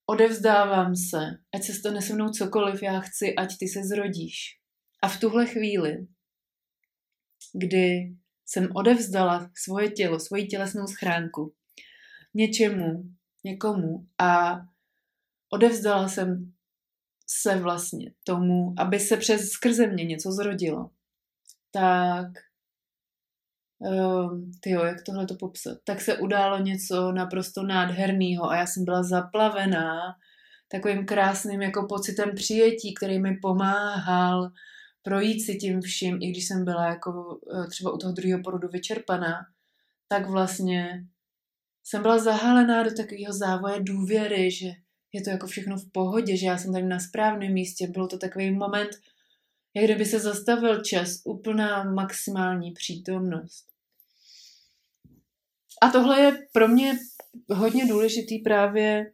[0.06, 1.20] odevzdávám se,
[1.56, 4.36] ať se stane se mnou cokoliv, já chci, ať ty se zrodíš.
[5.04, 6.08] A v tuhle chvíli,
[7.54, 8.16] kdy
[8.48, 11.54] jsem odevzdala svoje tělo, svoji tělesnou schránku
[12.34, 13.04] něčemu,
[13.44, 14.60] někomu a
[15.50, 16.54] odevzdala jsem
[17.30, 20.90] se vlastně tomu, aby se přes skrze mě něco zrodilo,
[21.72, 22.28] tak
[23.80, 28.86] uh, tyjo, jak tohle to popsat, tak se událo něco naprosto nádherného a já jsem
[28.86, 30.16] byla zaplavená
[30.72, 34.52] takovým krásným jako pocitem přijetí, který mi pomáhal
[35.08, 38.68] projít si tím vším, i když jsem byla jako uh, třeba u toho druhého porodu
[38.68, 39.34] vyčerpaná,
[40.08, 41.06] tak vlastně
[41.84, 44.68] jsem byla zahalená do takového závoje důvěry, že
[45.14, 47.88] je to jako všechno v pohodě, že já jsem tady na správném místě.
[47.88, 48.90] Bylo to takový moment,
[49.76, 53.66] jak kdyby se zastavil čas, úplná maximální přítomnost.
[55.82, 56.94] A tohle je pro mě
[57.50, 59.12] hodně důležitý právě,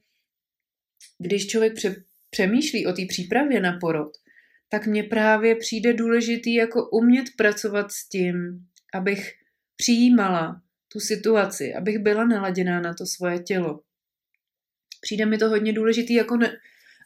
[1.18, 4.23] když člověk pře- přemýšlí o té přípravě na porod,
[4.74, 8.36] tak mně právě přijde důležitý jako umět pracovat s tím,
[8.94, 9.32] abych
[9.76, 13.82] přijímala tu situaci, abych byla naladěná na to svoje tělo.
[15.02, 16.58] Přijde mi to hodně důležitý jako ne,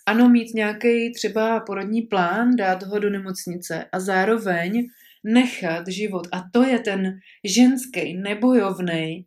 [0.05, 4.87] ano, mít nějaký třeba porodní plán, dát ho do nemocnice a zároveň
[5.23, 6.27] nechat život.
[6.31, 9.25] A to je ten ženský, nebojovný,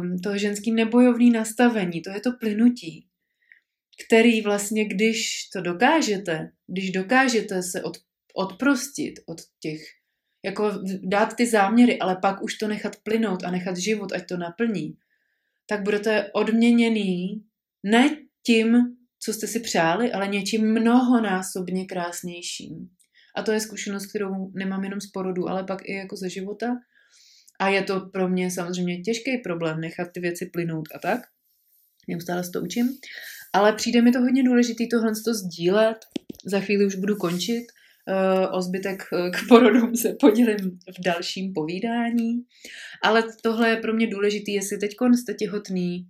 [0.00, 3.06] um, to ženský nebojovný nastavení, to je to plynutí,
[4.06, 7.98] který vlastně, když to dokážete, když dokážete se od,
[8.34, 9.80] odprostit od těch,
[10.44, 10.70] jako
[11.02, 14.96] dát ty záměry, ale pak už to nechat plynout a nechat život, ať to naplní,
[15.66, 17.44] tak budete odměněný
[17.82, 22.88] ne tím, co jste si přáli, ale něčím mnohonásobně krásnějším.
[23.36, 26.66] A to je zkušenost, kterou nemám jenom z porodu, ale pak i jako ze života.
[27.60, 31.20] A je to pro mě samozřejmě těžký problém nechat ty věci plynout a tak.
[32.08, 32.88] Neustále se to učím.
[33.52, 35.98] Ale přijde mi to hodně důležité tohle to sdílet.
[36.46, 37.64] Za chvíli už budu končit.
[38.08, 42.42] Eh, o zbytek eh, k porodům se podělím v dalším povídání.
[43.02, 46.08] Ale tohle je pro mě důležité, jestli teď jste těhotný,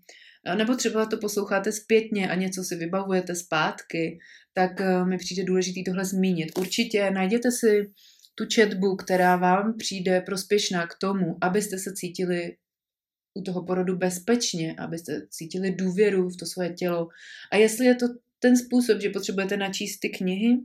[0.57, 4.19] nebo třeba to posloucháte zpětně a něco si vybavujete zpátky,
[4.55, 6.59] tak eh, mi přijde důležité tohle zmínit.
[6.59, 7.91] Určitě najděte si
[8.35, 12.57] tu četbu, která vám přijde prospěšná k tomu, abyste se cítili
[13.35, 17.09] u toho porodu bezpečně, abyste cítili důvěru v to svoje tělo.
[17.53, 18.07] A jestli je to
[18.39, 20.59] ten způsob, že potřebujete načíst ty knihy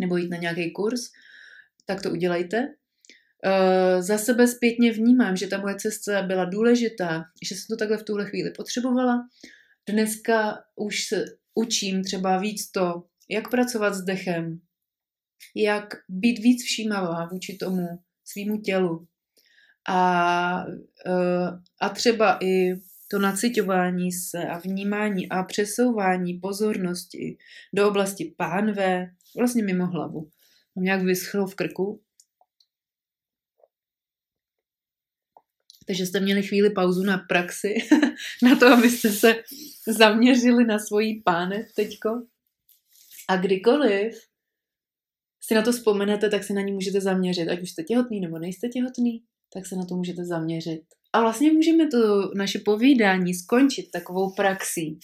[0.00, 1.00] nebo jít na nějaký kurz,
[1.86, 2.74] tak to udělejte.
[3.44, 7.98] Eh, za sebe zpětně vnímám, že ta moje cesta byla důležitá, že jsem to takhle
[7.98, 9.28] v tuhle chvíli potřebovala.
[9.88, 11.24] Dneska už se
[11.54, 14.60] učím třeba víc to, jak pracovat s dechem,
[15.56, 17.88] jak být víc všímavá vůči tomu
[18.24, 19.06] svýmu tělu.
[19.88, 20.64] A,
[21.06, 21.48] eh,
[21.80, 22.74] a třeba i
[23.10, 27.38] to nacitování se a vnímání a přesouvání pozornosti
[27.74, 30.30] do oblasti pánve, vlastně mimo hlavu.
[30.76, 32.00] Mám nějak vyschlo v krku,
[35.86, 37.74] Takže jste měli chvíli pauzu na praxi,
[38.42, 39.34] na to, abyste se
[39.88, 42.10] zaměřili na svojí pánev teďko.
[43.28, 44.14] A kdykoliv
[45.40, 47.48] si na to vzpomenete, tak se na ní můžete zaměřit.
[47.48, 50.82] Ať už jste těhotný nebo nejste těhotný, tak se na to můžete zaměřit.
[51.12, 54.98] A vlastně můžeme to naše povídání skončit takovou praxí,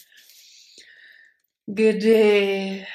[1.67, 2.87] kdy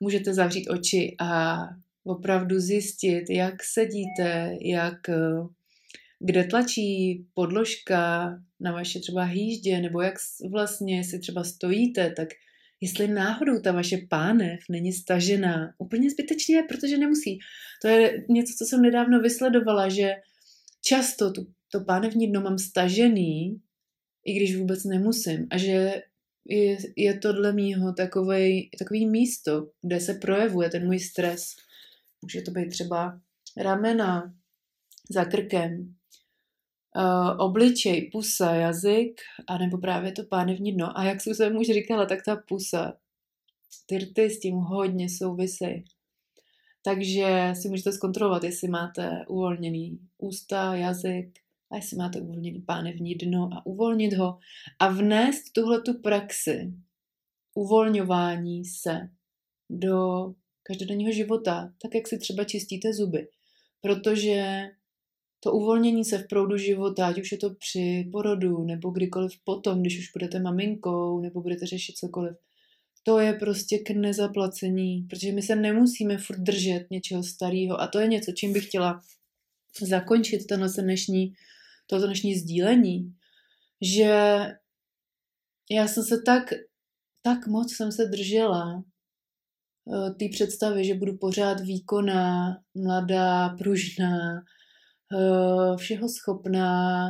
[0.00, 1.58] můžete zavřít oči a
[2.04, 4.98] opravdu zjistit, jak sedíte, jak
[6.20, 10.14] kde tlačí podložka na vaše třeba hýždě, nebo jak
[10.50, 12.28] vlastně si třeba stojíte, tak
[12.80, 17.38] jestli náhodou ta vaše pánev není stažená úplně zbytečně, protože nemusí.
[17.82, 20.14] To je něco, co jsem nedávno vysledovala, že
[20.84, 23.60] často tu, to pánevní dno mám stažený,
[24.24, 25.46] i když vůbec nemusím.
[25.50, 26.02] A že
[26.44, 31.42] je, je to dle mýho takovej, takový místo, kde se projevuje ten můj stres.
[32.22, 33.20] Může to být třeba
[33.56, 34.34] ramena
[35.10, 35.94] za krkem,
[36.96, 40.98] uh, obličej, pusa, jazyk, anebo právě to pánevní dno.
[40.98, 42.98] A jak jsem se už říkala, tak ta pusa,
[43.86, 45.84] ty rty s tím hodně souvisejí.
[46.84, 51.38] Takže si můžete zkontrolovat, jestli máte uvolněný ústa, jazyk,
[51.70, 54.38] a jestli máte uvolněný pánevní dno a uvolnit ho
[54.78, 56.72] a vnést tuhle tu praxi
[57.54, 59.00] uvolňování se
[59.70, 63.28] do každodenního života, tak jak si třeba čistíte zuby.
[63.80, 64.68] Protože
[65.40, 69.80] to uvolnění se v proudu života, ať už je to při porodu, nebo kdykoliv potom,
[69.80, 72.36] když už budete maminkou, nebo budete řešit cokoliv,
[73.02, 77.80] to je prostě k nezaplacení, protože my se nemusíme furt držet něčeho starého.
[77.80, 79.00] A to je něco, čím bych chtěla
[79.82, 81.32] zakončit tenhle dnešní,
[81.86, 83.14] toto dnešní sdílení,
[83.80, 84.38] že
[85.70, 86.52] já jsem se tak,
[87.22, 88.84] tak moc jsem se držela
[89.92, 94.42] eh, té představy, že budu pořád výkonná, mladá, pružná,
[95.14, 97.06] Eh, všeho schopná,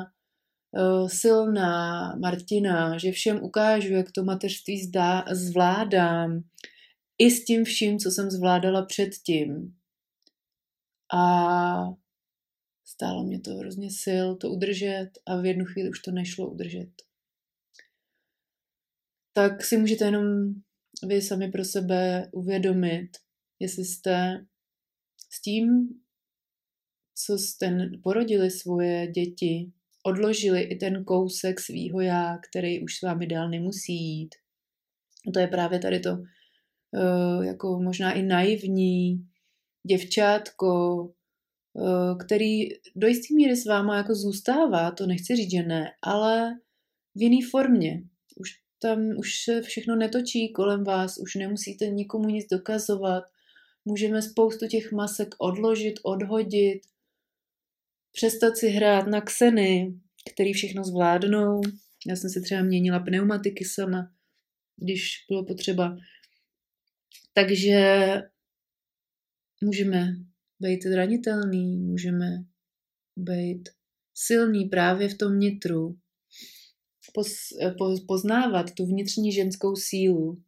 [1.07, 6.43] silná Martina, že všem ukážu, jak to mateřství zdá, zvládám,
[7.19, 9.77] i s tím vším, co jsem zvládala předtím.
[11.15, 11.83] A
[12.85, 16.91] stálo mě to hrozně sil to udržet a v jednu chvíli už to nešlo udržet.
[19.33, 20.25] Tak si můžete jenom
[21.07, 23.11] vy sami pro sebe uvědomit,
[23.61, 24.47] jestli jste
[25.31, 25.89] s tím,
[27.15, 29.73] co jste porodili svoje děti,
[30.03, 34.35] odložili i ten kousek svýho já, který už s vámi dál nemusí jít.
[35.29, 39.27] A to je právě tady to uh, jako možná i naivní
[39.87, 40.99] děvčátko,
[41.73, 46.59] uh, který do jisté míry s váma jako zůstává, to nechci říct, že ne, ale
[47.15, 48.03] v jiné formě.
[48.37, 48.51] Už
[48.83, 53.25] tam už se všechno netočí kolem vás, už nemusíte nikomu nic dokazovat,
[53.85, 56.81] můžeme spoustu těch masek odložit, odhodit,
[58.13, 59.95] přestat si hrát na kseny,
[60.33, 61.61] který všechno zvládnou.
[62.07, 64.13] Já jsem si třeba měnila pneumatiky sama.
[64.77, 65.97] když bylo potřeba.
[67.35, 68.15] Takže
[69.65, 70.17] můžeme
[70.61, 72.45] být zranitelný, můžeme
[73.17, 73.69] být
[74.15, 75.99] silný právě v tom nitru,
[78.07, 80.43] poznávat tu vnitřní ženskou sílu,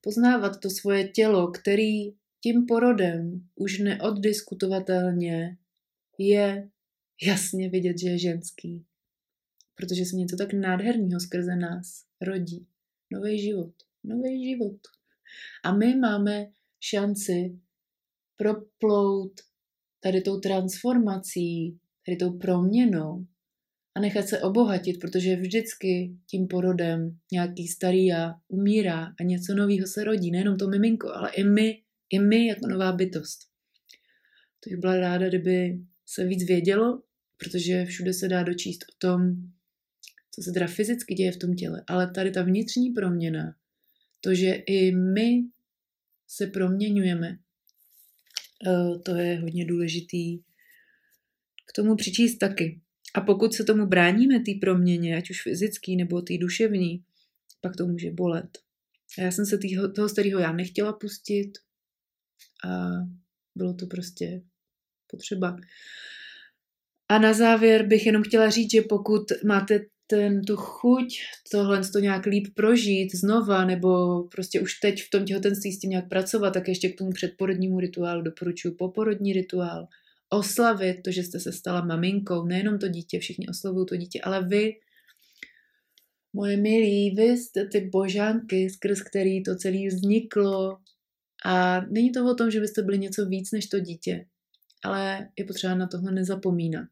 [0.00, 2.10] poznávat to svoje tělo, který
[2.40, 5.56] tím porodem už neoddiskutovatelně
[6.18, 6.68] je
[7.22, 8.84] jasně vidět, že je ženský.
[9.74, 12.66] Protože se něco tak nádherného skrze nás rodí.
[13.12, 13.72] Nový život.
[14.04, 14.78] Nový život.
[15.64, 16.46] A my máme
[16.80, 17.58] šanci
[18.36, 19.40] proplout
[20.00, 23.26] tady tou transformací, tady tou proměnou
[23.94, 29.86] a nechat se obohatit, protože vždycky tím porodem nějaký starý já umírá a něco nového
[29.86, 30.30] se rodí.
[30.30, 33.40] Nejenom to miminko, ale i my, i my jako nová bytost.
[34.60, 37.02] To bych byla ráda, kdyby se víc vědělo,
[37.36, 39.20] protože všude se dá dočíst o tom,
[40.34, 41.84] co se teda fyzicky děje v tom těle.
[41.88, 43.56] Ale tady ta vnitřní proměna,
[44.20, 45.42] to, že i my
[46.28, 47.38] se proměňujeme,
[48.66, 50.38] eh, to je hodně důležitý
[51.68, 52.80] k tomu přičíst taky.
[53.14, 57.04] A pokud se tomu bráníme, té proměně, ať už fyzický nebo té duševní,
[57.60, 58.58] pak to může bolet.
[59.18, 61.52] A já jsem se týho, toho starého já nechtěla pustit
[62.64, 62.88] a
[63.54, 64.42] bylo to prostě
[65.10, 65.56] potřeba.
[67.08, 71.18] A na závěr bych jenom chtěla říct, že pokud máte ten, tu chuť
[71.50, 75.90] tohle to nějak líp prožít znova, nebo prostě už teď v tom těhotenství s tím
[75.90, 79.88] nějak pracovat, tak ještě k tomu předporodnímu rituálu doporučuji poporodní rituál–
[80.34, 82.44] oslavit to, že jste se stala maminkou.
[82.44, 84.72] Nejenom to dítě, všichni oslavují to dítě, ale vy,
[86.32, 90.78] moje milí, vy jste ty božánky, skrz který to celé vzniklo.
[91.44, 94.26] A není to o tom, že byste byli něco víc než to dítě,
[94.84, 96.88] ale je potřeba na tohle nezapomínat.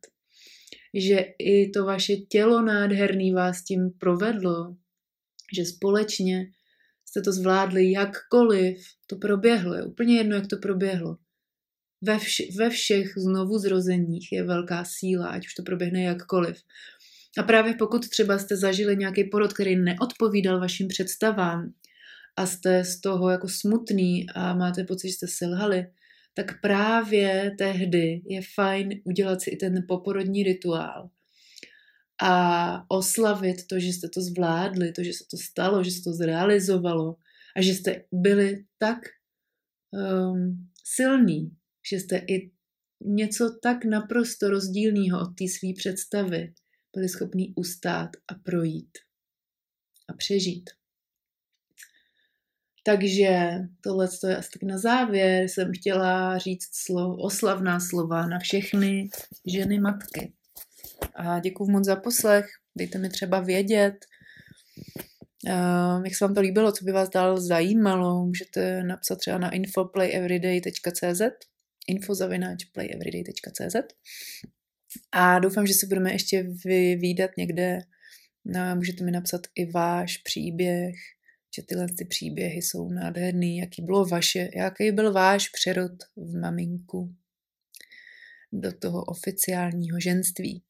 [0.94, 4.76] Že i to vaše tělo nádherný vás tím provedlo,
[5.56, 6.46] že společně
[7.08, 9.74] jste to zvládli jakkoliv to proběhlo.
[9.74, 11.16] Je úplně jedno, jak to proběhlo
[12.02, 16.56] ve, vš- ve všech znovu zrozeních je velká síla, ať už to proběhne jakkoliv.
[17.38, 21.72] A právě pokud třeba jste zažili nějaký porod, který neodpovídal vašim představám
[22.36, 25.86] a jste z toho jako smutný a máte pocit, že jste selhali,
[26.34, 31.10] tak právě tehdy je fajn udělat si i ten poporodní rituál
[32.22, 36.12] a oslavit to, že jste to zvládli, to, že se to stalo, že se to
[36.12, 37.16] zrealizovalo
[37.56, 38.98] a že jste byli tak
[39.90, 41.56] um, silní,
[41.90, 42.50] že jste i
[43.04, 46.54] něco tak naprosto rozdílného od té své představy
[46.94, 48.98] byli schopni ustát a projít
[50.08, 50.70] a přežít.
[52.82, 55.44] Takže tohle je asi tak na závěr.
[55.44, 59.08] Jsem chtěla říct slov, oslavná slova na všechny
[59.46, 60.32] ženy matky.
[61.14, 62.46] A děkuji moc za poslech.
[62.76, 63.94] Dejte mi třeba vědět,
[65.48, 68.26] uh, jak se vám to líbilo, co by vás dál zajímalo.
[68.26, 71.22] Můžete napsat třeba na infoplayeveryday.cz
[71.88, 73.76] infozavináčplayeveryday.cz
[75.12, 77.78] a doufám, že se budeme ještě vyvídat někde.
[78.44, 80.94] No, můžete mi napsat i váš příběh,
[81.54, 87.14] že tyhle ty příběhy jsou nádherný, jaký bylo vaše, jaký byl váš přerod v maminku
[88.52, 90.62] do toho oficiálního ženství.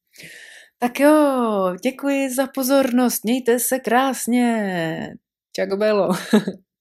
[0.79, 5.15] Tak jo, děkuji za pozornost, mějte se krásně.
[5.55, 6.09] Čau, Belo.